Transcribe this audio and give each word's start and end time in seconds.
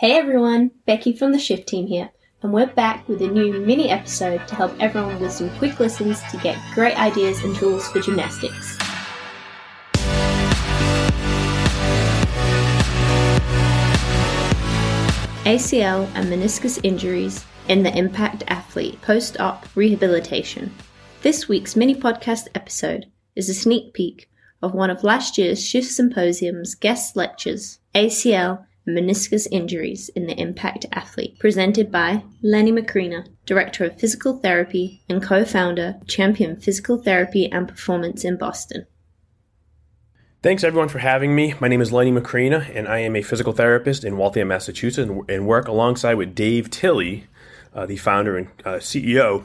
Hey 0.00 0.12
everyone, 0.12 0.70
Becky 0.86 1.12
from 1.12 1.32
the 1.32 1.40
Shift 1.40 1.66
Team 1.66 1.88
here, 1.88 2.10
and 2.40 2.52
we're 2.52 2.68
back 2.68 3.08
with 3.08 3.20
a 3.20 3.26
new 3.26 3.54
mini 3.54 3.88
episode 3.88 4.46
to 4.46 4.54
help 4.54 4.72
everyone 4.78 5.18
with 5.18 5.32
some 5.32 5.50
quick 5.58 5.80
listens 5.80 6.22
to 6.30 6.36
get 6.36 6.56
great 6.72 6.96
ideas 6.96 7.42
and 7.42 7.56
tools 7.56 7.88
for 7.88 7.98
gymnastics. 7.98 8.78
ACL 15.44 16.08
and 16.14 16.28
meniscus 16.28 16.78
injuries 16.84 17.44
in 17.66 17.82
the 17.82 17.98
Impact 17.98 18.44
Athlete 18.46 19.02
post 19.02 19.40
op 19.40 19.66
rehabilitation. 19.74 20.72
This 21.22 21.48
week's 21.48 21.74
mini 21.74 21.96
podcast 21.96 22.46
episode 22.54 23.06
is 23.34 23.48
a 23.48 23.52
sneak 23.52 23.94
peek 23.94 24.30
of 24.62 24.74
one 24.74 24.90
of 24.90 25.02
last 25.02 25.38
year's 25.38 25.60
Shift 25.60 25.88
Symposium's 25.88 26.76
guest 26.76 27.16
lectures, 27.16 27.80
ACL 27.96 28.64
meniscus 28.88 29.46
injuries 29.50 30.08
in 30.10 30.26
the 30.26 30.40
impact 30.40 30.86
athlete, 30.92 31.38
presented 31.38 31.92
by 31.92 32.24
Lenny 32.42 32.72
Macrina, 32.72 33.26
Director 33.46 33.84
of 33.84 33.98
Physical 33.98 34.38
Therapy 34.38 35.02
and 35.08 35.22
co-founder 35.22 35.98
of 36.00 36.08
Champion 36.08 36.56
Physical 36.56 37.02
Therapy 37.02 37.50
and 37.50 37.68
Performance 37.68 38.24
in 38.24 38.36
Boston. 38.36 38.86
Thanks 40.42 40.62
everyone 40.62 40.88
for 40.88 41.00
having 41.00 41.34
me. 41.34 41.54
My 41.60 41.68
name 41.68 41.80
is 41.80 41.92
Lenny 41.92 42.12
Macrina, 42.12 42.74
and 42.74 42.86
I 42.86 42.98
am 42.98 43.16
a 43.16 43.22
physical 43.22 43.52
therapist 43.52 44.04
in 44.04 44.16
Waltham, 44.16 44.48
Massachusetts, 44.48 45.10
and 45.28 45.46
work 45.46 45.66
alongside 45.66 46.14
with 46.14 46.34
Dave 46.34 46.70
Tilley, 46.70 47.26
uh, 47.74 47.86
the 47.86 47.96
founder 47.96 48.36
and 48.36 48.48
uh, 48.64 48.74
CEO 48.74 49.44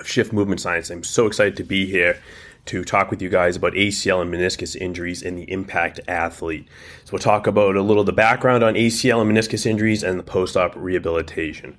of 0.00 0.08
Shift 0.08 0.32
Movement 0.32 0.60
Science. 0.60 0.90
I'm 0.90 1.04
so 1.04 1.26
excited 1.26 1.56
to 1.58 1.64
be 1.64 1.86
here 1.86 2.20
to 2.66 2.84
talk 2.84 3.10
with 3.10 3.22
you 3.22 3.28
guys 3.28 3.56
about 3.56 3.72
ACL 3.72 4.22
and 4.22 4.32
meniscus 4.32 4.76
injuries 4.76 5.22
in 5.22 5.36
the 5.36 5.50
impact 5.50 6.00
athlete. 6.08 6.66
So 7.04 7.12
we'll 7.12 7.20
talk 7.20 7.46
about 7.46 7.76
a 7.76 7.82
little 7.82 8.04
the 8.04 8.12
background 8.12 8.62
on 8.62 8.74
ACL 8.74 9.20
and 9.20 9.30
meniscus 9.30 9.66
injuries 9.66 10.02
and 10.02 10.18
the 10.18 10.22
post-op 10.22 10.74
rehabilitation. 10.76 11.76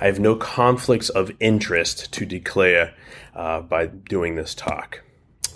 I 0.00 0.06
have 0.06 0.18
no 0.18 0.36
conflicts 0.36 1.08
of 1.08 1.30
interest 1.40 2.12
to 2.12 2.26
declare 2.26 2.94
uh, 3.34 3.60
by 3.60 3.86
doing 3.86 4.34
this 4.34 4.54
talk. 4.54 5.02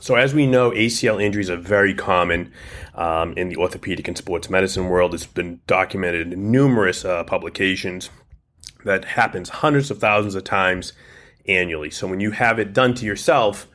So, 0.00 0.14
as 0.14 0.32
we 0.32 0.46
know, 0.46 0.70
ACL 0.70 1.22
injuries 1.22 1.50
are 1.50 1.56
very 1.56 1.92
common 1.92 2.52
um, 2.94 3.32
in 3.34 3.48
the 3.48 3.56
orthopedic 3.56 4.06
and 4.06 4.16
sports 4.16 4.48
medicine 4.48 4.88
world. 4.88 5.12
It's 5.12 5.26
been 5.26 5.60
documented 5.66 6.32
in 6.32 6.52
numerous 6.52 7.04
uh, 7.04 7.24
publications 7.24 8.10
that 8.84 9.04
happens 9.04 9.48
hundreds 9.48 9.90
of 9.90 9.98
thousands 9.98 10.36
of 10.36 10.44
times 10.44 10.92
annually. 11.48 11.90
So, 11.90 12.06
when 12.06 12.20
you 12.20 12.30
have 12.32 12.58
it 12.58 12.72
done 12.72 12.94
to 12.94 13.06
yourself, 13.06 13.66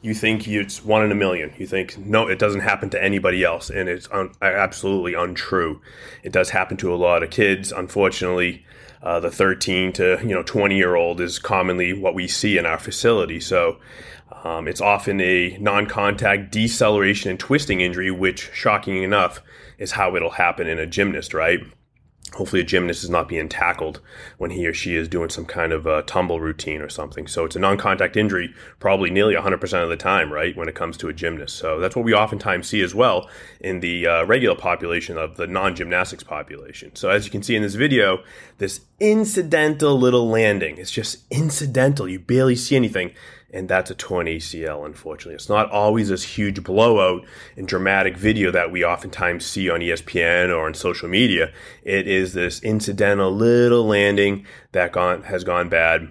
you 0.00 0.14
think 0.14 0.46
it's 0.46 0.84
one 0.84 1.04
in 1.04 1.10
a 1.10 1.14
million. 1.14 1.52
You 1.58 1.66
think, 1.66 1.98
no, 1.98 2.28
it 2.28 2.38
doesn't 2.38 2.60
happen 2.60 2.88
to 2.90 3.02
anybody 3.02 3.42
else. 3.42 3.68
And 3.68 3.88
it's 3.88 4.08
un- 4.12 4.32
absolutely 4.40 5.14
untrue. 5.14 5.80
It 6.22 6.32
does 6.32 6.50
happen 6.50 6.76
to 6.78 6.94
a 6.94 6.96
lot 6.96 7.22
of 7.22 7.30
kids. 7.30 7.72
Unfortunately, 7.72 8.64
uh, 9.02 9.20
the 9.20 9.30
13 9.30 9.92
to 9.92 10.18
you 10.22 10.34
know 10.34 10.42
20 10.42 10.76
year 10.76 10.94
old 10.94 11.20
is 11.20 11.38
commonly 11.38 11.92
what 11.92 12.14
we 12.14 12.26
see 12.28 12.58
in 12.58 12.66
our 12.66 12.78
facility. 12.78 13.40
So 13.40 13.78
um, 14.44 14.68
it's 14.68 14.80
often 14.80 15.20
a 15.20 15.56
non 15.58 15.86
contact 15.86 16.52
deceleration 16.52 17.30
and 17.30 17.40
twisting 17.40 17.80
injury, 17.80 18.10
which, 18.10 18.50
shocking 18.52 19.02
enough, 19.02 19.42
is 19.78 19.92
how 19.92 20.14
it'll 20.16 20.30
happen 20.30 20.66
in 20.66 20.78
a 20.78 20.86
gymnast, 20.86 21.34
right? 21.34 21.60
Hopefully 22.34 22.62
a 22.62 22.64
gymnast 22.64 23.04
is 23.04 23.10
not 23.10 23.28
being 23.28 23.48
tackled 23.48 24.00
when 24.38 24.50
he 24.50 24.66
or 24.66 24.74
she 24.74 24.96
is 24.96 25.08
doing 25.08 25.30
some 25.30 25.44
kind 25.44 25.72
of 25.72 25.86
uh, 25.86 26.02
tumble 26.02 26.40
routine 26.40 26.80
or 26.80 26.88
something. 26.88 27.26
So 27.26 27.44
it's 27.44 27.56
a 27.56 27.58
non-contact 27.58 28.16
injury 28.16 28.54
probably 28.78 29.10
nearly 29.10 29.34
100% 29.34 29.82
of 29.82 29.88
the 29.88 29.96
time, 29.96 30.32
right, 30.32 30.56
when 30.56 30.68
it 30.68 30.74
comes 30.74 30.96
to 30.98 31.08
a 31.08 31.12
gymnast. 31.12 31.56
So 31.56 31.80
that's 31.80 31.96
what 31.96 32.04
we 32.04 32.14
oftentimes 32.14 32.68
see 32.68 32.82
as 32.82 32.94
well 32.94 33.28
in 33.60 33.80
the 33.80 34.06
uh, 34.06 34.24
regular 34.24 34.56
population 34.56 35.18
of 35.18 35.36
the 35.36 35.46
non-gymnastics 35.46 36.22
population. 36.22 36.94
So 36.94 37.10
as 37.10 37.24
you 37.24 37.30
can 37.30 37.42
see 37.42 37.56
in 37.56 37.62
this 37.62 37.74
video, 37.74 38.22
this 38.58 38.80
incidental 39.00 39.98
little 39.98 40.28
landing, 40.28 40.78
it's 40.78 40.90
just 40.90 41.18
incidental. 41.30 42.08
You 42.08 42.18
barely 42.18 42.56
see 42.56 42.76
anything 42.76 43.12
and 43.50 43.68
that's 43.68 43.90
a 43.90 43.94
torn 43.94 44.26
ACL, 44.26 44.84
unfortunately. 44.84 45.34
It's 45.34 45.48
not 45.48 45.70
always 45.70 46.10
this 46.10 46.22
huge 46.22 46.62
blowout 46.62 47.24
and 47.56 47.66
dramatic 47.66 48.16
video 48.16 48.50
that 48.50 48.70
we 48.70 48.84
oftentimes 48.84 49.46
see 49.46 49.70
on 49.70 49.80
ESPN 49.80 50.54
or 50.54 50.66
on 50.66 50.74
social 50.74 51.08
media. 51.08 51.52
It 51.82 52.06
is 52.06 52.34
this 52.34 52.62
incidental 52.62 53.32
little 53.32 53.86
landing 53.86 54.46
that 54.72 54.92
gone, 54.92 55.22
has 55.24 55.44
gone 55.44 55.68
bad, 55.68 56.08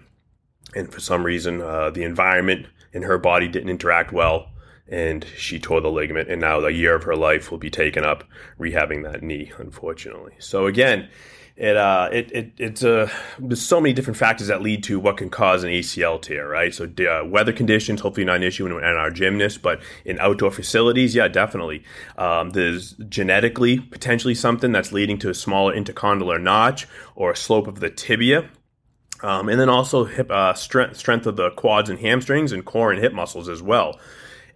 and 0.76 0.92
for 0.92 1.00
some 1.00 1.24
reason, 1.24 1.62
uh, 1.62 1.92
the 1.92 2.04
environment 2.04 2.68
in 2.92 3.04
her 3.04 3.18
body 3.18 3.48
didn't 3.48 3.70
interact 3.70 4.12
well, 4.12 4.50
and 4.88 5.26
she 5.36 5.60
tore 5.60 5.82
the 5.82 5.92
ligament, 5.92 6.30
and 6.30 6.42
now 6.42 6.60
a 6.60 6.72
year 6.72 6.96
of 6.96 7.04
her 7.04 7.16
life 7.16 7.52
will 7.52 7.58
be 7.58 7.70
taken 7.70 8.04
up 8.04 8.24
rehabbing 8.60 9.04
that 9.04 9.22
knee, 9.22 9.52
unfortunately. 9.60 10.34
So 10.40 10.66
again, 10.66 11.10
it 11.58 11.76
uh 11.76 12.08
it, 12.12 12.32
it 12.32 12.52
it's 12.58 12.84
uh 12.84 13.10
there's 13.40 13.62
so 13.62 13.82
many 13.82 13.92
different 13.92 14.18
factors 14.18 14.48
that 14.48 14.62
lead 14.62 14.84
to 14.84 15.00
what 15.00 15.18
can 15.18 15.30
cause 15.30 15.64
an 15.64 15.72
ACL 15.72 16.22
tear, 16.22 16.48
right? 16.48 16.74
So 16.74 16.86
uh, 16.86 17.26
weather 17.26 17.52
conditions, 17.52 18.02
hopefully 18.02 18.26
not 18.26 18.38
an 18.38 18.44
issue 18.44 18.68
in, 18.68 18.72
in, 18.72 18.84
our 18.84 19.10
gymnasts, 19.10 19.58
but 19.58 19.82
in 20.06 20.20
outdoor 20.20 20.52
facilities, 20.52 21.16
yeah, 21.16 21.28
definitely. 21.28 21.84
Um, 22.18 22.52
there's 22.52 22.94
genetically 23.10 23.80
potentially 23.80 24.36
something 24.36 24.72
that's 24.72 24.92
leading 24.92 25.18
to 25.20 25.32
a 25.32 25.34
smaller 25.34 25.76
intercondylar 25.76 26.40
notch 26.40 26.88
or 27.16 27.32
a 27.32 27.36
slope 27.36 27.68
of 27.68 27.80
the 27.80 27.90
tibia. 27.90 28.50
Um, 29.24 29.50
and 29.50 29.60
then 29.60 29.68
also 29.68 30.06
hip 30.06 30.30
uh, 30.30 30.54
strength 30.54 30.98
strength 30.98 31.26
of 31.26 31.38
the 31.38 31.50
quads 31.50 31.90
and 31.90 31.98
hamstrings 31.98 32.52
and 32.52 32.64
core 32.64 32.92
and 32.92 33.02
hip 33.02 33.14
muscles 33.14 33.50
as 33.50 33.64
well. 33.64 34.00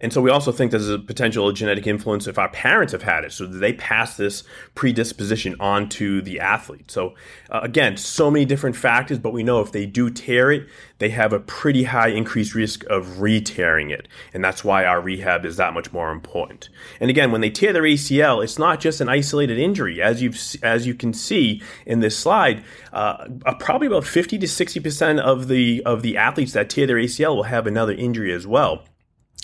And 0.02 0.12
so 0.12 0.20
we 0.20 0.30
also 0.30 0.50
think 0.50 0.72
there's 0.72 0.88
a 0.88 0.98
potential 0.98 1.50
genetic 1.52 1.86
influence 1.86 2.26
if 2.26 2.36
our 2.36 2.48
parents 2.50 2.92
have 2.92 3.04
had 3.04 3.24
it. 3.24 3.32
So 3.32 3.46
they 3.46 3.72
pass 3.72 4.16
this 4.16 4.42
predisposition 4.74 5.54
on 5.60 5.88
to 5.90 6.20
the 6.20 6.40
athlete. 6.40 6.90
So 6.90 7.14
uh, 7.50 7.60
again, 7.62 7.96
so 7.96 8.28
many 8.28 8.44
different 8.44 8.74
factors, 8.74 9.20
but 9.20 9.32
we 9.32 9.44
know 9.44 9.60
if 9.60 9.70
they 9.70 9.86
do 9.86 10.10
tear 10.10 10.50
it, 10.50 10.66
they 10.98 11.10
have 11.10 11.32
a 11.32 11.38
pretty 11.38 11.84
high 11.84 12.08
increased 12.08 12.54
risk 12.54 12.84
of 12.84 13.20
re-tearing 13.20 13.90
it. 13.90 14.08
And 14.34 14.44
that's 14.44 14.64
why 14.64 14.84
our 14.84 15.00
rehab 15.00 15.44
is 15.44 15.56
that 15.56 15.72
much 15.72 15.92
more 15.92 16.10
important. 16.10 16.68
And 17.00 17.08
again, 17.08 17.30
when 17.30 17.40
they 17.40 17.50
tear 17.50 17.72
their 17.72 17.82
ACL, 17.82 18.42
it's 18.42 18.58
not 18.58 18.80
just 18.80 19.00
an 19.00 19.08
isolated 19.08 19.58
injury. 19.58 20.02
As 20.02 20.20
you 20.20 20.32
as 20.62 20.86
you 20.86 20.94
can 20.94 21.12
see 21.12 21.62
in 21.86 22.00
this 22.00 22.18
slide, 22.18 22.64
uh 22.92 23.28
probably 23.60 23.86
about 23.86 24.04
50 24.04 24.38
to 24.38 24.46
60% 24.46 25.20
of 25.20 25.48
the 25.48 25.82
of 25.84 26.02
the 26.02 26.16
athletes 26.16 26.52
that 26.52 26.70
tear 26.70 26.86
their 26.86 26.96
ACL 26.96 27.36
will 27.36 27.42
have 27.44 27.66
another 27.66 27.92
injury 27.92 28.32
as 28.32 28.46
well 28.46 28.84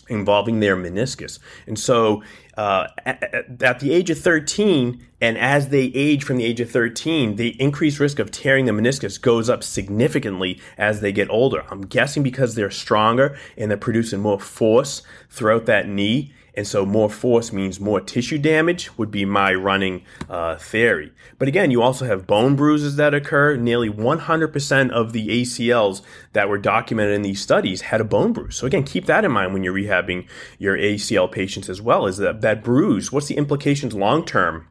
involving 0.08 0.60
their 0.60 0.76
meniscus. 0.76 1.38
And 1.66 1.78
so 1.78 2.22
uh, 2.56 2.88
at, 3.06 3.62
at, 3.62 3.80
the 3.80 3.92
age 3.92 4.10
of 4.10 4.18
13, 4.18 5.04
and 5.20 5.38
as 5.38 5.68
they 5.68 5.84
age 5.94 6.24
from 6.24 6.36
the 6.36 6.44
age 6.44 6.60
of 6.60 6.70
13, 6.70 7.36
the 7.36 7.60
increased 7.60 8.00
risk 8.00 8.18
of 8.18 8.30
tearing 8.30 8.64
the 8.64 8.72
meniscus 8.72 9.20
goes 9.20 9.48
up 9.48 9.62
significantly 9.62 10.60
as 10.76 11.00
they 11.00 11.12
get 11.12 11.30
older. 11.30 11.64
I'm 11.70 11.82
guessing 11.82 12.22
because 12.22 12.54
they're 12.54 12.70
stronger 12.70 13.38
and 13.56 13.70
they're 13.70 13.78
producing 13.78 14.20
more 14.20 14.40
force 14.40 15.02
throughout 15.30 15.66
that 15.66 15.88
knee 15.88 16.32
and 16.54 16.66
so 16.66 16.84
more 16.84 17.10
force 17.10 17.52
means 17.52 17.78
more 17.78 18.00
tissue 18.00 18.38
damage 18.38 18.96
would 18.98 19.10
be 19.10 19.24
my 19.24 19.54
running 19.54 20.04
uh, 20.28 20.56
theory. 20.56 21.12
But 21.38 21.48
again, 21.48 21.70
you 21.70 21.82
also 21.82 22.04
have 22.04 22.26
bone 22.26 22.56
bruises 22.56 22.96
that 22.96 23.14
occur. 23.14 23.56
Nearly 23.56 23.88
100% 23.88 24.90
of 24.90 25.12
the 25.12 25.28
ACLs 25.28 26.02
that 26.32 26.48
were 26.48 26.58
documented 26.58 27.14
in 27.14 27.22
these 27.22 27.40
studies 27.40 27.82
had 27.82 28.00
a 28.00 28.04
bone 28.04 28.32
bruise. 28.32 28.56
So 28.56 28.66
again, 28.66 28.84
keep 28.84 29.06
that 29.06 29.24
in 29.24 29.32
mind 29.32 29.52
when 29.52 29.62
you're 29.62 29.74
rehabbing 29.74 30.26
your 30.58 30.76
ACL 30.76 31.30
patients 31.30 31.68
as 31.68 31.80
well. 31.80 32.06
Is 32.06 32.16
that 32.18 32.40
that 32.40 32.64
bruise? 32.64 33.12
What's 33.12 33.28
the 33.28 33.36
implications 33.36 33.94
long 33.94 34.24
term? 34.24 34.68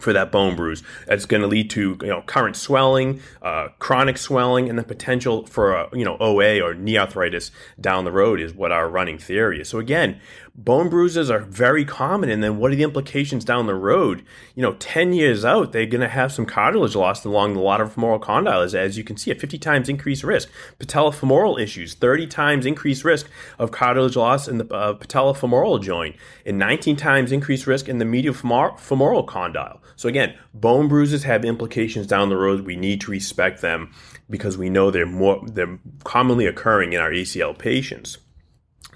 for 0.00 0.12
that 0.12 0.30
bone 0.30 0.56
bruise. 0.56 0.82
That's 1.06 1.26
going 1.26 1.42
to 1.42 1.48
lead 1.48 1.70
to 1.70 1.98
you 2.00 2.08
know 2.08 2.22
current 2.22 2.56
swelling, 2.56 3.20
uh, 3.42 3.68
chronic 3.78 4.18
swelling, 4.18 4.68
and 4.68 4.78
the 4.78 4.84
potential 4.84 5.46
for 5.46 5.74
a, 5.74 5.88
you 5.92 6.04
know 6.04 6.16
OA 6.20 6.60
or 6.60 6.74
knee 6.74 6.98
arthritis 6.98 7.50
down 7.80 8.04
the 8.04 8.12
road 8.12 8.40
is 8.40 8.54
what 8.54 8.72
our 8.72 8.88
running 8.88 9.18
theory 9.18 9.60
is. 9.60 9.68
So 9.68 9.78
again, 9.78 10.20
bone 10.58 10.88
bruises 10.88 11.30
are 11.30 11.38
very 11.38 11.84
common, 11.84 12.28
and 12.28 12.42
then 12.42 12.58
what 12.58 12.72
are 12.72 12.74
the 12.74 12.82
implications 12.82 13.44
down 13.44 13.66
the 13.66 13.74
road? 13.74 14.24
You 14.56 14.62
know, 14.62 14.74
ten 14.74 15.12
years 15.12 15.44
out, 15.44 15.72
they're 15.72 15.86
going 15.86 16.00
to 16.00 16.08
have 16.08 16.32
some 16.32 16.46
cartilage 16.46 16.96
loss 16.96 17.24
along 17.24 17.54
the 17.54 17.60
lateral 17.60 17.88
femoral 17.88 18.18
condyle, 18.18 18.62
as, 18.62 18.98
you 18.98 19.04
can 19.04 19.16
see, 19.16 19.30
a 19.30 19.36
50 19.36 19.56
times 19.58 19.88
increased 19.88 20.24
risk. 20.24 20.50
Patellofemoral 20.80 21.60
issues, 21.60 21.94
30 21.94 22.26
times 22.26 22.66
increased 22.66 23.04
risk 23.04 23.30
of 23.58 23.70
cartilage 23.70 24.16
loss 24.16 24.48
in 24.48 24.58
the 24.58 24.74
uh, 24.74 24.94
patellofemoral 24.94 25.80
joint, 25.80 26.16
and 26.44 26.58
19 26.58 26.96
times 26.96 27.30
increased 27.30 27.68
risk 27.68 27.88
in 27.88 27.98
the 27.98 28.04
medial 28.04 28.34
femoral 28.34 29.22
condyle. 29.22 29.80
So 29.94 30.08
again, 30.08 30.36
bone 30.52 30.88
bruises 30.88 31.22
have 31.22 31.44
implications 31.44 32.08
down 32.08 32.30
the 32.30 32.36
road. 32.36 32.66
We 32.66 32.76
need 32.76 33.00
to 33.02 33.12
respect 33.12 33.60
them 33.60 33.92
because 34.28 34.58
we 34.58 34.68
know 34.68 34.90
they're 34.90 35.06
more 35.06 35.40
they're 35.46 35.78
commonly 36.04 36.46
occurring 36.46 36.92
in 36.92 37.00
our 37.00 37.10
ACL 37.10 37.56
patients. 37.56 38.18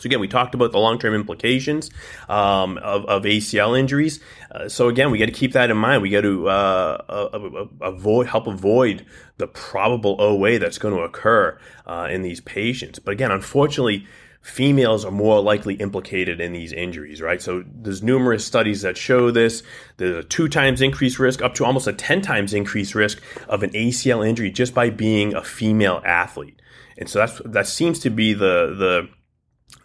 So 0.03 0.09
again, 0.09 0.19
we 0.19 0.27
talked 0.27 0.57
about 0.57 0.73
the 0.73 0.81
long-term 0.81 1.15
implications 1.15 1.89
um, 2.29 2.77
of, 2.79 3.05
of, 3.05 3.23
ACL 3.23 3.79
injuries. 3.79 4.19
Uh, 4.51 4.69
so 4.69 4.89
again, 4.89 5.13
we 5.13 5.19
got 5.19 5.27
to 5.27 5.33
keep 5.33 5.53
that 5.53 5.71
in 5.71 5.77
mind. 5.77 6.03
We 6.03 6.11
got 6.11 6.23
to 6.23 6.49
uh, 6.49 7.69
avoid, 7.81 8.27
help 8.27 8.49
avoid 8.49 9.07
the 9.37 9.47
probable 9.47 10.17
OA 10.19 10.59
that's 10.59 10.79
going 10.79 10.97
to 10.97 11.03
occur 11.03 11.57
uh, 11.87 12.09
in 12.11 12.23
these 12.23 12.41
patients. 12.41 12.99
But 12.99 13.13
again, 13.13 13.31
unfortunately, 13.31 14.05
females 14.41 15.05
are 15.05 15.13
more 15.13 15.41
likely 15.41 15.75
implicated 15.75 16.41
in 16.41 16.53
these 16.53 16.73
injuries, 16.73 17.23
right? 17.23 17.41
So 17.41 17.63
there's 17.65 18.03
numerous 18.03 18.45
studies 18.45 18.83
that 18.83 18.97
show 18.97 19.31
this. 19.31 19.63
There's 19.99 20.17
a 20.17 20.27
two 20.27 20.49
times 20.49 20.83
increased 20.83 21.21
risk, 21.21 21.43
up 21.43 21.55
to 21.55 21.65
almost 21.65 21.87
a 21.87 21.93
10 21.93 22.23
times 22.23 22.55
increased 22.55 22.97
risk 22.97 23.23
of 23.49 23.63
an 23.63 23.71
ACL 23.71 24.29
injury 24.29 24.51
just 24.51 24.75
by 24.75 24.91
being 24.91 25.33
a 25.33 25.45
female 25.45 26.03
athlete. 26.05 26.61
And 26.99 27.09
so 27.09 27.21
that's, 27.21 27.41
that 27.45 27.69
seems 27.69 28.01
to 28.01 28.11
be 28.11 28.33
the, 28.33 28.75
the, 28.77 29.09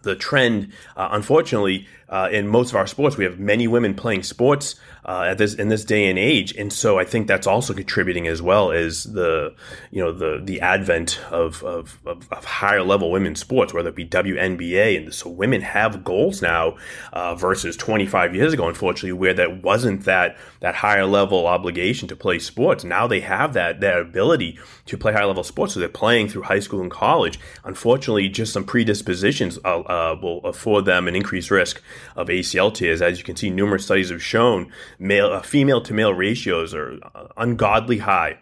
the 0.03 0.15
trend, 0.15 0.71
uh, 0.95 1.09
unfortunately, 1.11 1.87
uh, 2.09 2.29
in 2.31 2.47
most 2.47 2.69
of 2.69 2.77
our 2.77 2.87
sports, 2.87 3.17
we 3.17 3.25
have 3.25 3.37
many 3.37 3.67
women 3.67 3.93
playing 3.93 4.23
sports 4.23 4.75
uh, 5.05 5.23
at 5.23 5.37
this 5.37 5.53
in 5.53 5.67
this 5.67 5.83
day 5.83 6.09
and 6.09 6.17
age, 6.17 6.55
and 6.55 6.71
so 6.71 6.97
I 6.97 7.03
think 7.03 7.27
that's 7.27 7.47
also 7.47 7.73
contributing 7.73 8.27
as 8.27 8.41
well 8.41 8.71
as 8.71 9.03
the 9.03 9.53
you 9.91 10.01
know 10.01 10.13
the 10.13 10.39
the 10.41 10.61
advent 10.61 11.19
of 11.31 11.63
of, 11.63 11.97
of, 12.05 12.27
of 12.31 12.45
higher 12.45 12.83
level 12.83 13.11
women's 13.11 13.41
sports, 13.41 13.73
whether 13.73 13.89
it 13.89 13.95
be 13.95 14.05
WNBA, 14.05 14.97
and 14.97 15.13
so 15.13 15.29
women 15.29 15.61
have 15.61 16.03
goals 16.05 16.41
now 16.41 16.77
uh, 17.11 17.35
versus 17.35 17.75
25 17.75 18.35
years 18.35 18.53
ago, 18.53 18.67
unfortunately, 18.67 19.11
where 19.11 19.33
that 19.33 19.61
wasn't 19.61 20.05
that 20.05 20.37
that 20.61 20.75
higher 20.75 21.05
level 21.05 21.45
obligation 21.45 22.07
to 22.07 22.15
play 22.15 22.39
sports. 22.39 22.85
Now 22.85 23.07
they 23.07 23.19
have 23.19 23.53
that 23.53 23.81
that 23.81 23.99
ability 23.99 24.59
to 24.85 24.97
play 24.97 25.11
higher 25.11 25.25
level 25.25 25.43
sports, 25.43 25.73
so 25.73 25.81
they're 25.81 25.89
playing 25.89 26.29
through 26.29 26.43
high 26.43 26.59
school 26.59 26.81
and 26.81 26.91
college. 26.91 27.37
Unfortunately, 27.65 28.29
just 28.29 28.53
some 28.53 28.63
predispositions 28.63 29.57
uh, 29.85 30.13
uh 30.13 30.19
will 30.21 30.39
afford 30.45 30.85
them 30.85 31.07
an 31.07 31.15
increased 31.15 31.51
risk 31.51 31.81
of 32.15 32.27
ACL 32.27 32.73
tears. 32.73 33.01
As 33.01 33.17
you 33.17 33.23
can 33.23 33.35
see, 33.35 33.49
numerous 33.49 33.85
studies 33.85 34.09
have 34.09 34.23
shown 34.23 34.71
male 34.99 35.31
uh, 35.31 35.41
female 35.41 35.81
to 35.81 35.93
male 35.93 36.13
ratios 36.13 36.73
are 36.73 36.99
uh, 37.15 37.27
ungodly 37.37 37.99
high. 37.99 38.39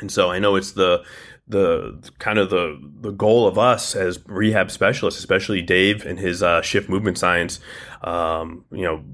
And 0.00 0.10
so 0.10 0.30
I 0.30 0.38
know 0.38 0.56
it's 0.56 0.72
the 0.72 1.04
the 1.48 2.10
kind 2.18 2.38
of 2.38 2.50
the 2.50 2.78
the 3.00 3.12
goal 3.12 3.46
of 3.46 3.58
us 3.58 3.94
as 3.94 4.18
rehab 4.26 4.70
specialists, 4.70 5.20
especially 5.20 5.62
Dave 5.62 6.04
and 6.04 6.18
his 6.18 6.42
uh, 6.42 6.60
shift 6.62 6.88
movement 6.88 7.18
science, 7.18 7.60
um, 8.02 8.64
you 8.72 8.82
know, 8.82 9.04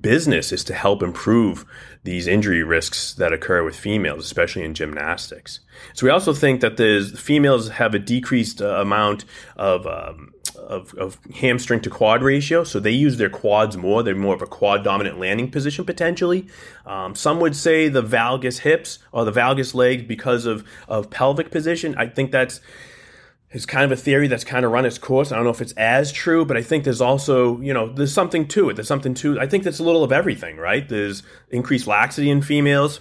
business 0.00 0.52
is 0.52 0.64
to 0.64 0.74
help 0.74 1.02
improve 1.02 1.64
these 2.04 2.26
injury 2.26 2.62
risks 2.62 3.14
that 3.14 3.32
occur 3.32 3.62
with 3.62 3.76
females, 3.76 4.24
especially 4.24 4.64
in 4.64 4.74
gymnastics. 4.74 5.60
So 5.94 6.06
we 6.06 6.10
also 6.10 6.34
think 6.34 6.60
that 6.60 6.76
the 6.76 7.12
females 7.16 7.70
have 7.70 7.94
a 7.94 7.98
decreased 7.98 8.60
uh, 8.60 8.80
amount 8.80 9.24
of 9.56 9.86
um, 9.86 10.32
of, 10.56 10.94
of 10.94 11.18
hamstring 11.34 11.80
to 11.80 11.90
quad 11.90 12.22
ratio. 12.22 12.64
So 12.64 12.80
they 12.80 12.90
use 12.90 13.16
their 13.16 13.30
quads 13.30 13.76
more. 13.76 14.02
They're 14.02 14.14
more 14.14 14.34
of 14.34 14.42
a 14.42 14.46
quad 14.46 14.84
dominant 14.84 15.18
landing 15.18 15.50
position 15.50 15.84
potentially. 15.84 16.46
Um, 16.86 17.14
some 17.14 17.40
would 17.40 17.56
say 17.56 17.88
the 17.88 18.02
valgus 18.02 18.58
hips 18.60 18.98
or 19.12 19.24
the 19.24 19.32
valgus 19.32 19.74
legs 19.74 20.02
because 20.02 20.46
of, 20.46 20.64
of 20.88 21.10
pelvic 21.10 21.50
position. 21.50 21.94
I 21.96 22.06
think 22.06 22.30
that's 22.30 22.60
it's 23.52 23.66
kind 23.66 23.84
of 23.84 23.92
a 23.92 24.00
theory 24.00 24.28
that's 24.28 24.44
kind 24.44 24.64
of 24.64 24.72
run 24.72 24.86
its 24.86 24.96
course. 24.96 25.30
I 25.30 25.36
don't 25.36 25.44
know 25.44 25.50
if 25.50 25.60
it's 25.60 25.72
as 25.72 26.10
true, 26.10 26.46
but 26.46 26.56
I 26.56 26.62
think 26.62 26.84
there's 26.84 27.02
also, 27.02 27.60
you 27.60 27.74
know, 27.74 27.92
there's 27.92 28.12
something 28.12 28.48
to 28.48 28.70
it. 28.70 28.76
There's 28.76 28.88
something 28.88 29.12
to, 29.14 29.38
I 29.38 29.46
think 29.46 29.64
that's 29.64 29.78
a 29.78 29.84
little 29.84 30.02
of 30.02 30.10
everything, 30.10 30.56
right? 30.56 30.88
There's 30.88 31.22
increased 31.50 31.86
laxity 31.86 32.30
in 32.30 32.40
females 32.40 33.00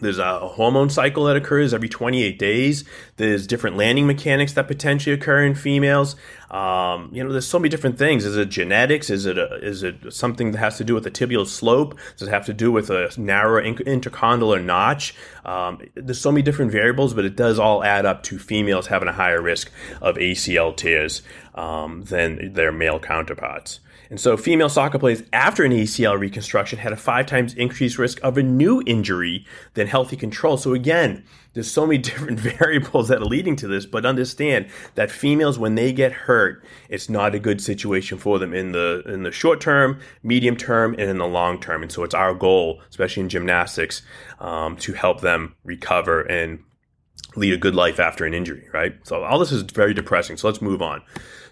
there's 0.00 0.18
a 0.18 0.40
hormone 0.40 0.90
cycle 0.90 1.24
that 1.24 1.36
occurs 1.36 1.74
every 1.74 1.88
28 1.88 2.38
days. 2.38 2.84
There's 3.16 3.46
different 3.46 3.76
landing 3.76 4.06
mechanics 4.06 4.52
that 4.54 4.68
potentially 4.68 5.14
occur 5.14 5.44
in 5.44 5.54
females. 5.54 6.16
Um, 6.50 7.10
you 7.12 7.22
know, 7.22 7.30
there's 7.30 7.46
so 7.46 7.58
many 7.58 7.68
different 7.68 7.98
things. 7.98 8.24
Is 8.24 8.36
it 8.36 8.48
genetics? 8.48 9.10
Is 9.10 9.26
it 9.26 9.36
a, 9.36 9.56
is 9.56 9.82
it 9.82 10.12
something 10.12 10.52
that 10.52 10.58
has 10.58 10.78
to 10.78 10.84
do 10.84 10.94
with 10.94 11.04
the 11.04 11.10
tibial 11.10 11.46
slope? 11.46 11.98
Does 12.16 12.28
it 12.28 12.30
have 12.30 12.46
to 12.46 12.54
do 12.54 12.72
with 12.72 12.90
a 12.90 13.12
narrow 13.18 13.62
intercondylar 13.62 14.64
notch? 14.64 15.14
Um, 15.44 15.80
there's 15.94 16.20
so 16.20 16.32
many 16.32 16.42
different 16.42 16.72
variables, 16.72 17.12
but 17.12 17.24
it 17.24 17.36
does 17.36 17.58
all 17.58 17.84
add 17.84 18.06
up 18.06 18.22
to 18.24 18.38
females 18.38 18.86
having 18.86 19.08
a 19.08 19.12
higher 19.12 19.42
risk 19.42 19.70
of 20.00 20.16
ACL 20.16 20.76
tears 20.76 21.22
um, 21.54 22.04
than 22.04 22.52
their 22.54 22.72
male 22.72 22.98
counterparts. 22.98 23.80
And 24.10 24.18
so 24.18 24.36
female 24.36 24.68
soccer 24.68 24.98
players 24.98 25.22
after 25.32 25.64
an 25.64 25.72
ACL 25.72 26.18
reconstruction 26.18 26.78
had 26.78 26.92
a 26.92 26.96
five 26.96 27.26
times 27.26 27.54
increased 27.54 27.98
risk 27.98 28.18
of 28.22 28.38
a 28.38 28.42
new 28.42 28.82
injury 28.86 29.44
than 29.74 29.86
healthy 29.86 30.16
control. 30.16 30.56
So 30.56 30.72
again, 30.72 31.24
there's 31.52 31.70
so 31.70 31.86
many 31.86 31.98
different 32.02 32.40
variables 32.40 33.08
that 33.08 33.18
are 33.18 33.24
leading 33.24 33.56
to 33.56 33.68
this, 33.68 33.86
but 33.86 34.06
understand 34.06 34.68
that 34.94 35.10
females, 35.10 35.58
when 35.58 35.74
they 35.74 35.92
get 35.92 36.12
hurt, 36.12 36.64
it's 36.88 37.08
not 37.08 37.34
a 37.34 37.38
good 37.38 37.60
situation 37.60 38.18
for 38.18 38.38
them 38.38 38.54
in 38.54 38.72
the 38.72 39.02
in 39.06 39.22
the 39.22 39.32
short 39.32 39.60
term, 39.60 40.00
medium 40.22 40.56
term, 40.56 40.94
and 40.94 41.10
in 41.10 41.18
the 41.18 41.26
long 41.26 41.60
term. 41.60 41.82
And 41.82 41.92
so 41.92 42.02
it's 42.04 42.14
our 42.14 42.34
goal, 42.34 42.80
especially 42.90 43.22
in 43.22 43.28
gymnastics, 43.28 44.02
um, 44.40 44.76
to 44.78 44.92
help 44.92 45.20
them 45.20 45.54
recover 45.64 46.22
and 46.22 46.60
lead 47.36 47.52
a 47.52 47.58
good 47.58 47.74
life 47.74 48.00
after 48.00 48.24
an 48.24 48.34
injury, 48.34 48.68
right? 48.72 48.94
So 49.04 49.22
all 49.22 49.38
this 49.38 49.52
is 49.52 49.62
very 49.62 49.94
depressing. 49.94 50.36
So 50.36 50.48
let's 50.48 50.62
move 50.62 50.82
on. 50.82 51.02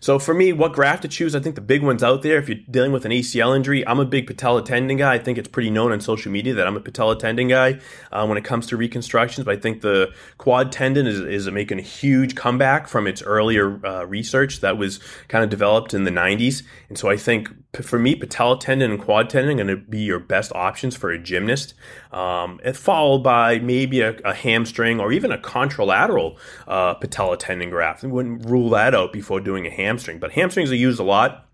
So 0.01 0.19
for 0.19 0.35
me, 0.35 0.53
what 0.53 0.73
graft 0.73 1.03
to 1.03 1.09
choose? 1.09 1.35
I 1.35 1.41
think 1.41 1.55
the 1.55 1.61
big 1.61 1.83
ones 1.83 2.03
out 2.03 2.23
there. 2.23 2.39
If 2.39 2.49
you're 2.49 2.59
dealing 2.71 2.93
with 2.93 3.05
an 3.05 3.13
ACL 3.13 3.55
injury, 3.57 3.87
I'm 3.87 4.01
a 4.01 4.05
big 4.05 4.27
patella 4.27 4.65
tendon 4.65 4.97
guy. 4.97 5.15
I 5.15 5.19
think 5.19 5.39
it's 5.39 5.49
pretty 5.49 5.71
known 5.71 5.93
on 5.93 6.01
social 6.01 6.31
media 6.33 6.55
that 6.55 6.67
I'm 6.67 6.77
a 6.77 6.81
patella 6.81 7.19
tendon 7.19 7.49
guy 7.49 7.81
uh, 8.13 8.27
when 8.27 8.39
it 8.39 8.45
comes 8.45 8.67
to 8.69 8.77
reconstructions. 8.77 9.45
But 9.45 9.57
I 9.57 9.61
think 9.61 9.81
the 9.81 10.13
quad 10.39 10.73
tendon 10.73 11.07
is, 11.07 11.21
is 11.21 11.51
making 11.51 11.79
a 11.79 11.83
huge 11.83 12.35
comeback 12.35 12.89
from 12.89 13.07
its 13.07 13.23
earlier 13.23 13.85
uh, 13.87 14.05
research 14.05 14.61
that 14.61 14.79
was 14.79 15.01
kind 15.29 15.45
of 15.45 15.51
developed 15.51 15.95
in 15.95 16.05
the 16.05 16.11
90s. 16.11 16.63
And 16.89 16.99
so 16.99 17.09
I 17.09 17.17
think 17.17 17.51
for 17.83 17.99
me, 17.99 18.15
patella 18.15 18.59
tendon 18.59 18.91
and 18.91 19.01
quad 19.01 19.31
tendon 19.31 19.53
are 19.53 19.65
going 19.65 19.81
to 19.81 19.91
be 19.91 20.01
your 20.01 20.19
best 20.19 20.53
options 20.55 20.97
for 20.97 21.11
a 21.11 21.19
gymnast, 21.19 21.75
um, 22.13 22.61
followed 22.75 23.23
by 23.23 23.59
maybe 23.59 24.01
a, 24.01 24.17
a, 24.25 24.35
hamstring 24.35 25.01
or 25.01 25.13
even 25.13 25.33
a 25.33 25.39
contralateral 25.39 26.39
uh, 26.67 26.95
patella 26.95 27.37
tendon 27.37 27.71
graft. 27.71 28.05
I 28.05 28.09
wouldn't 28.09 28.49
rule 28.49 28.71
that 28.71 28.95
out 28.95 29.13
before 29.13 29.41
doing 29.41 29.67
a 29.67 29.71
hamstring, 29.71 29.86
but 30.21 30.33
hamstrings 30.33 30.71
are 30.71 30.77
used 30.77 31.01
a 31.01 31.05
lot 31.05 31.46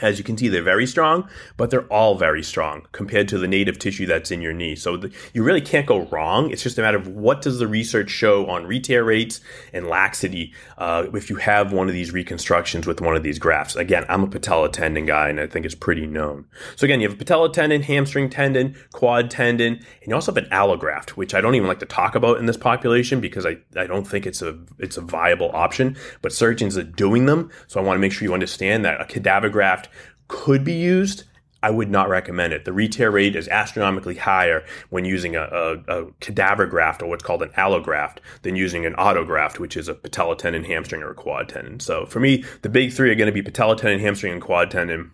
as 0.00 0.18
you 0.18 0.24
can 0.24 0.36
see, 0.36 0.48
they're 0.48 0.62
very 0.62 0.86
strong, 0.86 1.28
but 1.56 1.70
they're 1.70 1.86
all 1.86 2.16
very 2.16 2.42
strong 2.42 2.86
compared 2.92 3.28
to 3.28 3.38
the 3.38 3.46
native 3.46 3.78
tissue 3.78 4.06
that's 4.06 4.30
in 4.30 4.40
your 4.40 4.52
knee. 4.52 4.74
So 4.74 4.96
the, 4.96 5.12
you 5.32 5.44
really 5.44 5.60
can't 5.60 5.86
go 5.86 6.06
wrong. 6.06 6.50
It's 6.50 6.62
just 6.62 6.78
a 6.78 6.82
matter 6.82 6.96
of 6.96 7.08
what 7.08 7.40
does 7.42 7.58
the 7.58 7.68
research 7.68 8.10
show 8.10 8.46
on 8.46 8.66
re-tear 8.66 9.04
rates 9.04 9.40
and 9.72 9.86
laxity 9.86 10.54
uh, 10.78 11.06
if 11.14 11.30
you 11.30 11.36
have 11.36 11.72
one 11.72 11.88
of 11.88 11.94
these 11.94 12.10
reconstructions 12.10 12.86
with 12.86 13.00
one 13.00 13.14
of 13.14 13.22
these 13.22 13.38
grafts. 13.38 13.76
Again, 13.76 14.04
I'm 14.08 14.24
a 14.24 14.26
patella 14.26 14.70
tendon 14.70 15.06
guy, 15.06 15.28
and 15.28 15.38
I 15.38 15.46
think 15.46 15.64
it's 15.64 15.74
pretty 15.74 16.06
known. 16.06 16.46
So 16.74 16.84
again, 16.84 17.00
you 17.00 17.08
have 17.08 17.16
a 17.16 17.18
patella 17.18 17.52
tendon, 17.52 17.82
hamstring 17.82 18.28
tendon, 18.28 18.74
quad 18.92 19.30
tendon, 19.30 19.74
and 19.74 20.08
you 20.08 20.14
also 20.14 20.34
have 20.34 20.42
an 20.42 20.50
allograft, 20.50 21.10
which 21.10 21.34
I 21.34 21.40
don't 21.40 21.54
even 21.54 21.68
like 21.68 21.80
to 21.80 21.86
talk 21.86 22.16
about 22.16 22.38
in 22.38 22.46
this 22.46 22.56
population 22.56 23.20
because 23.20 23.46
I, 23.46 23.58
I 23.76 23.86
don't 23.86 24.04
think 24.04 24.26
it's 24.26 24.42
a 24.42 24.58
it's 24.78 24.96
a 24.96 25.00
viable 25.02 25.50
option. 25.52 25.96
But 26.22 26.32
surgeons 26.32 26.76
are 26.76 26.82
doing 26.82 27.26
them, 27.26 27.50
so 27.68 27.78
I 27.78 27.84
want 27.84 27.96
to 27.96 28.00
make 28.00 28.12
sure 28.12 28.26
you 28.26 28.34
understand 28.34 28.84
that 28.84 29.00
a 29.00 29.04
cadaver 29.04 29.48
graft 29.48 29.90
could 30.32 30.64
be 30.64 30.72
used, 30.72 31.24
I 31.62 31.70
would 31.70 31.90
not 31.90 32.08
recommend 32.08 32.52
it. 32.52 32.64
The 32.64 32.72
re-tear 32.72 33.10
rate 33.10 33.36
is 33.36 33.46
astronomically 33.48 34.16
higher 34.16 34.64
when 34.90 35.04
using 35.04 35.36
a, 35.36 35.42
a, 35.42 35.74
a, 35.86 36.12
cadaver 36.20 36.66
graft 36.66 37.02
or 37.02 37.06
what's 37.06 37.22
called 37.22 37.42
an 37.42 37.50
allograft 37.50 38.16
than 38.40 38.56
using 38.56 38.84
an 38.84 38.94
autograft, 38.94 39.60
which 39.60 39.76
is 39.76 39.88
a 39.88 39.94
patella 39.94 40.36
tendon, 40.36 40.64
hamstring, 40.64 41.02
or 41.02 41.10
a 41.10 41.14
quad 41.14 41.50
tendon. 41.50 41.78
So 41.78 42.06
for 42.06 42.18
me, 42.18 42.44
the 42.62 42.68
big 42.68 42.92
three 42.92 43.10
are 43.10 43.14
going 43.14 43.26
to 43.26 43.32
be 43.32 43.42
patella 43.42 43.76
tendon, 43.76 44.00
hamstring, 44.00 44.32
and 44.32 44.42
quad 44.42 44.70
tendon. 44.70 45.12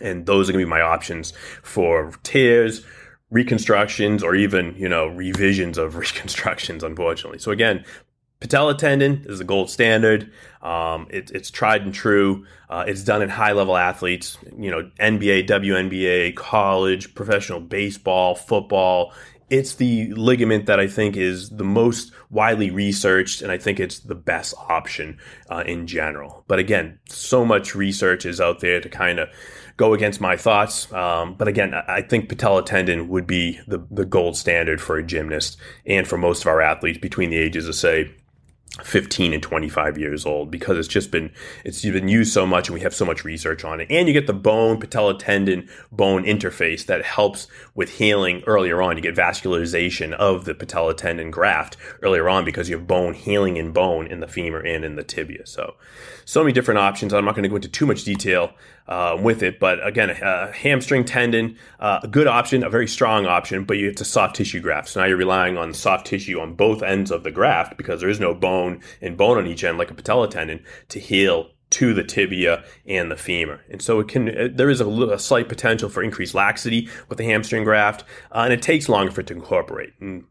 And 0.00 0.26
those 0.26 0.48
are 0.48 0.52
going 0.52 0.62
to 0.62 0.66
be 0.66 0.70
my 0.70 0.82
options 0.82 1.32
for 1.62 2.12
tears, 2.24 2.84
reconstructions, 3.30 4.22
or 4.22 4.34
even, 4.34 4.74
you 4.76 4.88
know, 4.88 5.06
revisions 5.06 5.78
of 5.78 5.96
reconstructions, 5.96 6.82
unfortunately. 6.82 7.38
So 7.38 7.52
again, 7.52 7.84
patella 8.42 8.76
tendon 8.76 9.24
is 9.28 9.38
the 9.38 9.44
gold 9.44 9.70
standard. 9.70 10.28
Um, 10.62 11.06
it, 11.10 11.30
it's 11.30 11.48
tried 11.48 11.82
and 11.82 11.94
true. 11.94 12.44
Uh, 12.68 12.84
it's 12.88 13.04
done 13.04 13.22
in 13.22 13.28
high 13.28 13.52
level 13.52 13.76
athletes, 13.76 14.36
you 14.58 14.68
know, 14.68 14.90
NBA, 14.98 15.46
WNBA, 15.46 16.34
college, 16.34 17.14
professional 17.14 17.60
baseball, 17.60 18.34
football. 18.34 19.14
It's 19.48 19.76
the 19.76 20.12
ligament 20.14 20.66
that 20.66 20.80
I 20.80 20.88
think 20.88 21.16
is 21.16 21.50
the 21.50 21.64
most 21.64 22.10
widely 22.30 22.70
researched, 22.70 23.42
and 23.42 23.52
I 23.52 23.58
think 23.58 23.78
it's 23.78 24.00
the 24.00 24.16
best 24.16 24.54
option 24.68 25.18
uh, 25.48 25.62
in 25.64 25.86
general. 25.86 26.44
But 26.48 26.58
again, 26.58 26.98
so 27.08 27.44
much 27.44 27.76
research 27.76 28.26
is 28.26 28.40
out 28.40 28.58
there 28.58 28.80
to 28.80 28.88
kind 28.88 29.20
of 29.20 29.28
go 29.76 29.94
against 29.94 30.20
my 30.20 30.36
thoughts. 30.36 30.92
Um, 30.92 31.34
but 31.34 31.46
again, 31.46 31.74
I 31.74 32.02
think 32.02 32.28
patella 32.28 32.64
tendon 32.64 33.08
would 33.08 33.26
be 33.26 33.60
the, 33.68 33.86
the 33.90 34.04
gold 34.04 34.36
standard 34.36 34.80
for 34.80 34.96
a 34.96 35.02
gymnast 35.02 35.58
and 35.86 36.08
for 36.08 36.18
most 36.18 36.42
of 36.42 36.48
our 36.48 36.60
athletes 36.60 36.98
between 36.98 37.30
the 37.30 37.38
ages 37.38 37.68
of, 37.68 37.74
say, 37.76 38.12
15 38.80 39.34
and 39.34 39.42
25 39.42 39.98
years 39.98 40.24
old 40.24 40.50
because 40.50 40.78
it's 40.78 40.88
just 40.88 41.10
been 41.10 41.30
it's 41.62 41.82
been 41.82 42.08
used 42.08 42.32
so 42.32 42.46
much 42.46 42.68
and 42.68 42.74
we 42.74 42.80
have 42.80 42.94
so 42.94 43.04
much 43.04 43.22
research 43.22 43.64
on 43.64 43.80
it. 43.80 43.86
And 43.90 44.08
you 44.08 44.14
get 44.14 44.26
the 44.26 44.32
bone 44.32 44.80
patella 44.80 45.18
tendon 45.18 45.68
bone 45.90 46.24
interface 46.24 46.86
that 46.86 47.04
helps 47.04 47.48
with 47.74 47.90
healing 47.90 48.42
earlier 48.46 48.80
on. 48.80 48.96
You 48.96 49.02
get 49.02 49.14
vascularization 49.14 50.14
of 50.14 50.46
the 50.46 50.54
patella 50.54 50.94
tendon 50.94 51.30
graft 51.30 51.76
earlier 52.00 52.30
on 52.30 52.46
because 52.46 52.70
you 52.70 52.76
have 52.78 52.86
bone 52.86 53.12
healing 53.12 53.58
in 53.58 53.72
bone 53.72 54.06
in 54.06 54.20
the 54.20 54.28
femur 54.28 54.60
and 54.60 54.86
in 54.86 54.96
the 54.96 55.04
tibia. 55.04 55.46
So 55.46 55.74
so 56.24 56.42
many 56.42 56.54
different 56.54 56.78
options. 56.78 57.12
I'm 57.12 57.26
not 57.26 57.34
going 57.34 57.42
to 57.42 57.50
go 57.50 57.56
into 57.56 57.68
too 57.68 57.84
much 57.84 58.04
detail 58.04 58.54
uh, 58.88 59.16
with 59.20 59.42
it. 59.42 59.58
But 59.58 59.84
again, 59.86 60.10
a 60.10 60.52
hamstring 60.52 61.04
tendon, 61.04 61.56
uh, 61.80 62.00
a 62.02 62.08
good 62.08 62.26
option, 62.26 62.64
a 62.64 62.70
very 62.70 62.88
strong 62.88 63.26
option, 63.26 63.64
but 63.64 63.76
it's 63.76 64.00
a 64.00 64.04
soft 64.04 64.36
tissue 64.36 64.60
graft. 64.60 64.88
So 64.88 65.00
now 65.00 65.06
you're 65.06 65.16
relying 65.16 65.56
on 65.56 65.74
soft 65.74 66.06
tissue 66.06 66.40
on 66.40 66.54
both 66.54 66.82
ends 66.82 67.10
of 67.10 67.22
the 67.22 67.30
graft 67.30 67.76
because 67.76 68.00
there 68.00 68.10
is 68.10 68.20
no 68.20 68.34
bone 68.34 68.80
and 69.00 69.16
bone 69.16 69.38
on 69.38 69.46
each 69.46 69.64
end 69.64 69.78
like 69.78 69.90
a 69.90 69.94
patella 69.94 70.28
tendon 70.28 70.64
to 70.88 70.98
heal 70.98 71.50
to 71.70 71.94
the 71.94 72.04
tibia 72.04 72.64
and 72.86 73.10
the 73.10 73.16
femur. 73.16 73.64
And 73.70 73.80
so 73.80 73.98
it 73.98 74.08
can, 74.08 74.54
there 74.54 74.68
is 74.68 74.80
a, 74.80 74.86
a 74.86 75.18
slight 75.18 75.48
potential 75.48 75.88
for 75.88 76.02
increased 76.02 76.34
laxity 76.34 76.88
with 77.08 77.16
the 77.16 77.24
hamstring 77.24 77.64
graft, 77.64 78.04
uh, 78.30 78.40
and 78.40 78.52
it 78.52 78.60
takes 78.60 78.88
longer 78.90 79.10
for 79.10 79.22
it 79.22 79.26
to 79.28 79.34
incorporate. 79.34 79.94
And 79.98 80.24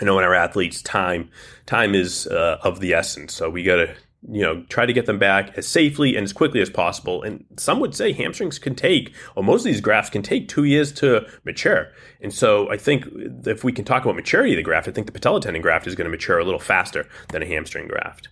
I 0.00 0.04
know 0.04 0.18
in 0.18 0.24
our 0.24 0.34
athletes, 0.34 0.82
time, 0.82 1.30
time 1.66 1.94
is 1.94 2.26
uh, 2.26 2.58
of 2.62 2.80
the 2.80 2.94
essence. 2.94 3.32
So 3.32 3.48
we 3.48 3.62
got 3.62 3.76
to 3.76 3.94
you 4.30 4.42
know, 4.42 4.62
try 4.68 4.86
to 4.86 4.92
get 4.92 5.06
them 5.06 5.18
back 5.18 5.56
as 5.56 5.66
safely 5.66 6.16
and 6.16 6.24
as 6.24 6.32
quickly 6.32 6.60
as 6.60 6.70
possible. 6.70 7.22
And 7.22 7.44
some 7.56 7.80
would 7.80 7.94
say 7.94 8.12
hamstrings 8.12 8.58
can 8.58 8.74
take, 8.74 9.14
or 9.36 9.42
most 9.42 9.60
of 9.60 9.64
these 9.66 9.80
grafts 9.80 10.10
can 10.10 10.22
take 10.22 10.48
two 10.48 10.64
years 10.64 10.92
to 10.94 11.26
mature. 11.44 11.88
And 12.20 12.32
so 12.32 12.70
I 12.70 12.76
think 12.76 13.06
if 13.46 13.64
we 13.64 13.72
can 13.72 13.84
talk 13.84 14.04
about 14.04 14.16
maturity 14.16 14.52
of 14.52 14.56
the 14.56 14.62
graft, 14.62 14.88
I 14.88 14.92
think 14.92 15.06
the 15.06 15.12
patella 15.12 15.40
tendon 15.40 15.62
graft 15.62 15.86
is 15.86 15.94
going 15.94 16.06
to 16.06 16.10
mature 16.10 16.38
a 16.38 16.44
little 16.44 16.60
faster 16.60 17.06
than 17.30 17.42
a 17.42 17.46
hamstring 17.46 17.88
graft. 17.88 18.28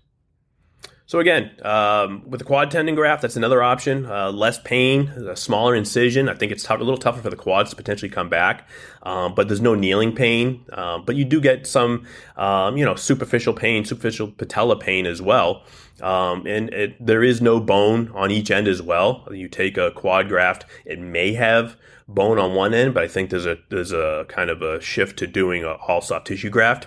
So 1.07 1.19
again, 1.19 1.51
um, 1.63 2.23
with 2.27 2.39
the 2.39 2.45
quad 2.45 2.71
tendon 2.71 2.95
graft, 2.95 3.23
that's 3.23 3.37
another 3.37 3.63
option. 3.63 4.07
Uh, 4.07 4.31
less 4.31 4.59
pain, 4.61 5.09
a 5.09 5.37
smaller 5.37 5.75
incision. 5.75 6.29
I 6.29 6.35
think 6.35 6.53
it's 6.53 6.63
tough, 6.63 6.81
a 6.81 6.85
little 6.85 6.99
tougher 6.99 7.21
for 7.21 7.31
the 7.31 7.37
quads 7.37 7.71
to 7.71 7.77
potentially 7.77 8.09
come 8.09 8.29
back, 8.29 8.69
um, 9.03 9.35
but 9.35 9.49
there's 9.49 9.61
no 9.61 9.75
kneeling 9.75 10.15
pain. 10.15 10.65
Um, 10.73 11.05
but 11.05 11.17
you 11.17 11.25
do 11.25 11.41
get 11.41 11.67
some, 11.67 12.07
um, 12.37 12.77
you 12.77 12.85
know, 12.85 12.95
superficial 12.95 13.53
pain, 13.53 13.85
superficial 13.85 14.29
patella 14.29 14.79
pain 14.79 15.05
as 15.05 15.21
well. 15.21 15.65
Um, 16.01 16.47
and 16.47 16.73
it, 16.73 17.05
there 17.05 17.23
is 17.23 17.43
no 17.43 17.61
bone 17.61 18.11
on 18.15 18.31
each 18.31 18.51
end 18.51 18.67
as 18.67 18.81
well. 18.81 19.29
You 19.31 19.49
take 19.49 19.77
a 19.77 19.91
quad 19.91 20.29
graft, 20.29 20.65
it 20.85 20.99
may 20.99 21.35
have 21.35 21.77
bone 22.09 22.39
on 22.39 22.55
one 22.55 22.75
end, 22.75 22.95
but 22.95 23.03
I 23.03 23.09
think 23.09 23.31
there's 23.31 23.47
a 23.47 23.59
there's 23.69 23.93
a 23.93 24.25
kind 24.29 24.51
of 24.51 24.63
a 24.63 24.81
shift 24.81 25.19
to 25.19 25.27
doing 25.27 25.65
a 25.65 25.73
all 25.73 26.01
soft 26.01 26.27
tissue 26.29 26.51
graft 26.51 26.87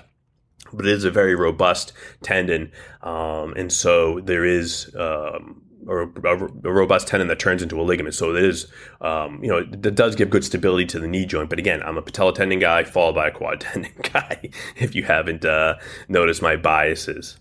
but 0.74 0.86
it 0.86 0.92
is 0.92 1.04
a 1.04 1.12
very 1.12 1.36
robust 1.36 1.94
tendon, 2.22 2.72
um, 3.02 3.54
and 3.56 3.72
so 3.72 4.20
there 4.22 4.46
is 4.46 4.94
um, 4.96 5.62
a, 5.88 6.02
a, 6.02 6.72
robust 6.72 7.08
tendon 7.08 7.28
that 7.28 7.40
turns 7.40 7.62
into 7.62 7.80
a 7.80 7.84
ligament. 7.84 8.16
So 8.16 8.36
it 8.36 8.44
is, 8.44 8.68
um, 9.02 9.44
you 9.44 9.50
know, 9.50 9.64
that 9.64 9.96
does 9.96 10.16
give 10.16 10.30
good 10.30 10.44
stability 10.44 10.86
to 10.88 11.00
the 11.00 11.08
knee 11.08 11.26
joint. 11.26 11.50
But 11.50 11.60
again, 11.60 11.82
I'm 11.84 11.98
a 11.98 12.02
patella 12.02 12.34
tendon 12.34 12.60
guy 12.60 12.84
followed 12.84 13.16
by 13.16 13.28
a 13.28 13.32
quad 13.32 13.62
tendon 13.62 13.94
guy. 14.14 14.50
if 14.76 14.96
you 14.96 15.04
haven't 15.04 15.46
uh, 15.46 15.76
noticed 16.08 16.42
my 16.42 16.56
biases. 16.56 17.38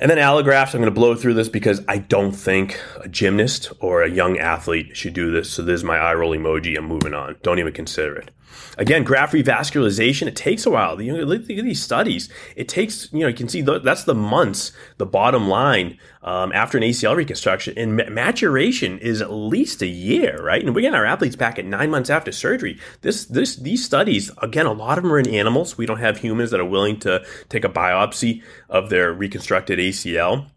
And 0.00 0.10
then 0.10 0.16
allografts, 0.16 0.74
I'm 0.74 0.80
going 0.80 0.86
to 0.86 0.90
blow 0.90 1.14
through 1.14 1.34
this 1.34 1.50
because 1.50 1.82
I 1.86 1.98
don't 1.98 2.32
think 2.32 2.80
a 3.02 3.08
gymnast 3.08 3.70
or 3.80 4.02
a 4.02 4.10
young 4.10 4.38
athlete 4.38 4.96
should 4.96 5.12
do 5.12 5.30
this. 5.30 5.50
So 5.50 5.62
this 5.62 5.80
is 5.80 5.84
my 5.84 5.98
eye 5.98 6.14
roll 6.14 6.34
emoji. 6.34 6.76
I'm 6.78 6.86
moving 6.86 7.12
on. 7.12 7.36
Don't 7.42 7.58
even 7.58 7.74
consider 7.74 8.16
it. 8.16 8.30
Again, 8.78 9.04
graft 9.04 9.34
revascularization, 9.34 10.26
it 10.26 10.36
takes 10.36 10.64
a 10.64 10.70
while. 10.70 11.00
You 11.00 11.18
know, 11.18 11.24
look 11.24 11.42
at 11.42 11.46
these 11.48 11.82
studies. 11.82 12.30
It 12.56 12.66
takes, 12.66 13.12
you 13.12 13.20
know, 13.20 13.28
you 13.28 13.34
can 13.34 13.48
see 13.48 13.60
that's 13.60 14.04
the 14.04 14.14
months, 14.14 14.72
the 14.96 15.04
bottom 15.04 15.48
line 15.48 15.98
um, 16.22 16.52
after 16.52 16.76
an 16.76 16.84
ACL 16.84 17.16
reconstruction. 17.16 17.74
And 17.76 17.96
maturation 17.96 18.98
is 18.98 19.22
at 19.22 19.32
least 19.32 19.82
a 19.82 19.86
year, 19.86 20.42
right? 20.42 20.62
And 20.62 20.74
we're 20.74 20.82
getting 20.82 20.94
our 20.94 21.06
athletes 21.06 21.36
back 21.36 21.58
at 21.58 21.64
nine 21.64 21.90
months 21.90 22.10
after 22.10 22.32
surgery. 22.32 22.78
This, 23.00 23.24
this, 23.24 23.56
these 23.56 23.84
studies, 23.84 24.30
again, 24.42 24.66
a 24.66 24.72
lot 24.72 24.98
of 24.98 25.04
them 25.04 25.12
are 25.12 25.18
in 25.18 25.28
animals. 25.28 25.78
We 25.78 25.86
don't 25.86 25.98
have 25.98 26.18
humans 26.18 26.50
that 26.50 26.60
are 26.60 26.64
willing 26.64 26.98
to 27.00 27.24
take 27.48 27.64
a 27.64 27.68
biopsy 27.68 28.42
of 28.68 28.90
their 28.90 29.12
reconstructed 29.12 29.78
ACL. 29.78 30.50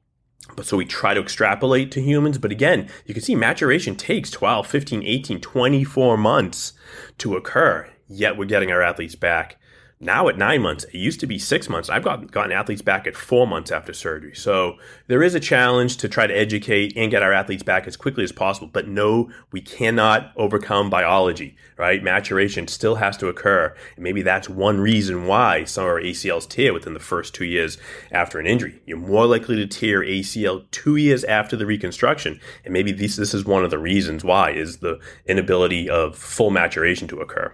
But 0.55 0.65
so 0.65 0.77
we 0.77 0.86
try 0.86 1.13
to 1.13 1.22
extrapolate 1.22 1.91
to 1.91 2.01
humans. 2.01 2.38
But 2.38 2.51
again, 2.51 2.89
you 3.05 3.13
can 3.13 3.24
see 3.24 3.36
maturation 3.36 3.96
takes 3.96 4.29
12, 4.29 4.67
15, 4.67 5.03
18, 5.03 5.41
24 5.41 6.17
months 6.17 6.74
to 7.20 7.36
occur. 7.36 7.89
Yet 8.08 8.38
we're 8.38 8.46
getting 8.46 8.72
our 8.72 8.82
athletes 8.82 9.15
back 9.15 9.58
now 10.04 10.28
at 10.28 10.38
nine 10.38 10.62
months, 10.62 10.84
it 10.86 10.96
used 10.96 11.20
to 11.22 11.28
be 11.28 11.40
six 11.40 11.70
months. 11.70 11.90
I've 11.90 12.04
gotten, 12.04 12.28
gotten 12.28 12.52
athletes 12.52 12.82
back 12.82 13.08
at 13.08 13.16
four 13.16 13.48
months 13.48 13.72
after 13.72 13.94
surgery. 13.94 14.36
So 14.36 14.78
there 15.08 15.24
is 15.24 15.36
a 15.36 15.40
challenge 15.40 15.98
to 15.98 16.10
try 16.10 16.28
to 16.28 16.38
educate 16.38 16.94
and 16.96 17.10
get 17.10 17.24
our 17.24 17.34
athletes 17.34 17.64
back 17.64 17.88
as 17.88 17.98
quickly 17.98 18.24
as 18.24 18.32
possible. 18.32 18.70
But 18.72 18.88
no, 18.88 19.32
we 19.52 19.62
cannot 19.62 20.32
overcome 20.36 20.90
biology, 20.90 21.56
right? 21.78 22.04
Maturation 22.04 22.68
still 22.68 22.96
has 22.96 23.18
to 23.18 23.28
occur. 23.28 23.76
And 23.96 24.04
maybe 24.04 24.22
that's 24.22 24.50
one 24.50 24.80
reason 24.80 25.26
why 25.26 25.64
some 25.64 25.86
of 25.86 25.90
our 25.90 26.02
ACLs 26.02 26.48
tear 26.48 26.74
within 26.74 26.94
the 26.94 27.00
first 27.00 27.34
two 27.34 27.46
years 27.46 27.78
after 28.12 28.40
an 28.40 28.48
injury. 28.48 28.82
You're 28.86 28.98
more 28.98 29.26
likely 29.26 29.56
to 29.56 29.68
tear 29.68 30.02
ACL 30.02 30.70
two 30.72 30.96
years 30.96 31.24
after 31.24 31.56
the 31.56 31.66
reconstruction. 31.66 32.40
And 32.66 32.74
maybe 32.74 32.92
this, 32.92 33.16
this 33.16 33.34
is 33.34 33.46
one 33.46 33.64
of 33.64 33.72
the 33.72 33.80
reasons 33.80 34.24
why 34.24 34.52
is 34.52 34.78
the 34.78 35.00
inability 35.26 35.90
of 35.90 36.18
full 36.18 36.50
maturation 36.50 37.08
to 37.08 37.20
occur. 37.20 37.54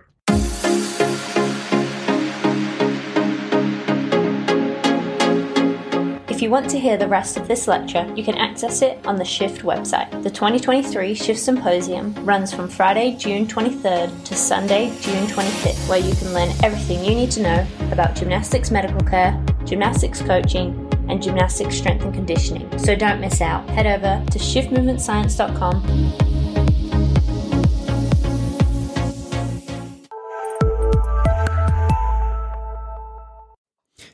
If 6.39 6.43
you 6.43 6.51
want 6.51 6.69
to 6.69 6.79
hear 6.79 6.95
the 6.95 7.05
rest 7.05 7.35
of 7.35 7.49
this 7.49 7.67
lecture, 7.67 8.09
you 8.15 8.23
can 8.23 8.37
access 8.37 8.81
it 8.81 9.05
on 9.05 9.17
the 9.17 9.25
SHIFT 9.25 9.63
website. 9.63 10.09
The 10.23 10.29
2023 10.29 11.13
SHIFT 11.13 11.37
Symposium 11.37 12.13
runs 12.23 12.53
from 12.53 12.69
Friday, 12.69 13.17
June 13.17 13.45
23rd 13.45 14.23
to 14.23 14.35
Sunday, 14.35 14.87
June 15.01 15.27
25th, 15.27 15.89
where 15.89 15.99
you 15.99 16.15
can 16.15 16.33
learn 16.33 16.49
everything 16.63 17.03
you 17.03 17.13
need 17.13 17.29
to 17.31 17.41
know 17.41 17.67
about 17.91 18.15
gymnastics 18.15 18.71
medical 18.71 19.01
care, 19.01 19.37
gymnastics 19.65 20.21
coaching, 20.21 20.89
and 21.09 21.21
gymnastics 21.21 21.75
strength 21.75 22.05
and 22.05 22.13
conditioning. 22.13 22.79
So 22.79 22.95
don't 22.95 23.19
miss 23.19 23.41
out. 23.41 23.69
Head 23.71 23.85
over 23.85 24.23
to 24.31 24.39
shiftmovementscience.com 24.39 26.28